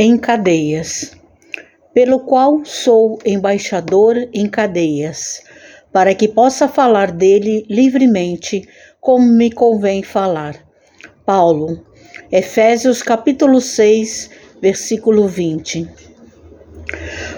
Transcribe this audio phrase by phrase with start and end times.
[0.00, 1.10] em cadeias,
[1.92, 5.42] pelo qual sou embaixador em cadeias,
[5.92, 8.62] para que possa falar dele livremente,
[9.00, 10.54] como me convém falar.
[11.26, 11.84] Paulo,
[12.30, 14.30] Efésios capítulo 6,
[14.62, 15.88] versículo 20.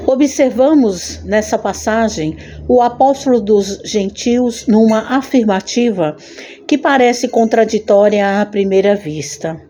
[0.06, 2.36] Observamos nessa passagem
[2.68, 6.14] o apóstolo dos gentios numa afirmativa
[6.68, 9.69] que parece contraditória à primeira vista.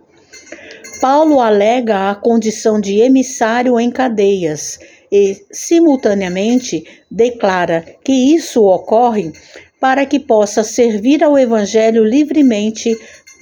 [1.00, 4.78] Paulo alega a condição de emissário em cadeias
[5.10, 9.32] e, simultaneamente, declara que isso ocorre
[9.80, 12.94] para que possa servir ao Evangelho livremente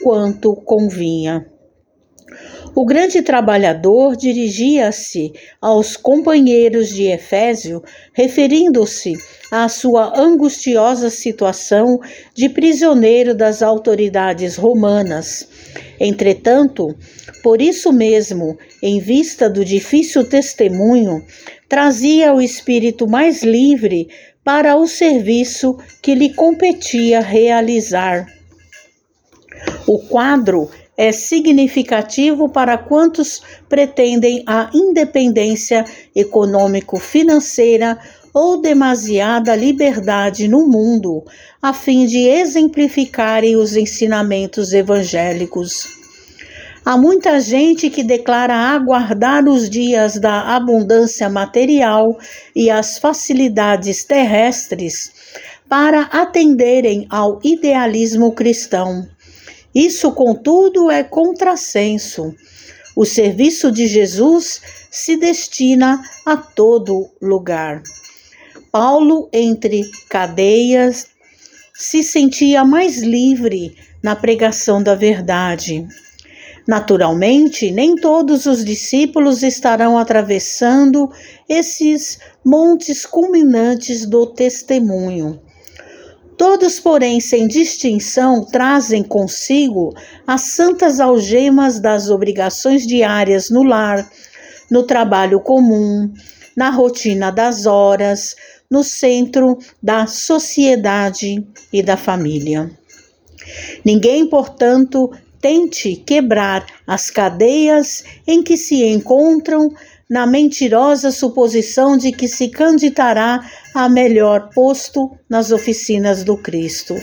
[0.04, 1.46] quanto convinha.
[2.74, 7.82] O grande trabalhador dirigia-se aos companheiros de Efésio,
[8.12, 9.14] referindo-se
[9.50, 12.00] à sua angustiosa situação
[12.34, 15.48] de prisioneiro das autoridades romanas.
[15.98, 16.94] Entretanto,
[17.42, 21.24] por isso mesmo, em vista do difícil testemunho,
[21.68, 24.08] trazia o espírito mais livre
[24.44, 28.37] para o serviço que lhe competia realizar.
[29.88, 35.82] O quadro é significativo para quantos pretendem a independência
[36.14, 37.98] econômico-financeira
[38.34, 41.24] ou demasiada liberdade no mundo,
[41.62, 45.88] a fim de exemplificarem os ensinamentos evangélicos.
[46.84, 52.18] Há muita gente que declara aguardar os dias da abundância material
[52.54, 55.10] e as facilidades terrestres
[55.66, 59.08] para atenderem ao idealismo cristão.
[59.74, 62.34] Isso, contudo, é contrassenso.
[62.96, 67.82] O serviço de Jesus se destina a todo lugar.
[68.72, 71.06] Paulo, entre cadeias,
[71.74, 75.86] se sentia mais livre na pregação da verdade.
[76.66, 81.10] Naturalmente, nem todos os discípulos estarão atravessando
[81.48, 85.40] esses montes culminantes do testemunho.
[86.38, 89.92] Todos, porém, sem distinção, trazem consigo
[90.24, 94.08] as santas algemas das obrigações diárias no lar,
[94.70, 96.12] no trabalho comum,
[96.56, 98.36] na rotina das horas,
[98.70, 102.70] no centro da sociedade e da família.
[103.84, 109.70] Ninguém, portanto, tente quebrar as cadeias em que se encontram
[110.08, 116.94] na mentirosa suposição de que se candidará a melhor posto nas oficinas do Cristo.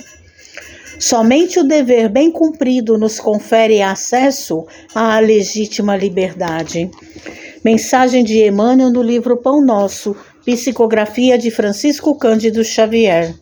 [1.00, 6.90] Somente o dever bem cumprido nos confere acesso à legítima liberdade.
[7.64, 13.36] Mensagem de Emmanuel no livro Pão Nosso, psicografia de Francisco Cândido Xavier.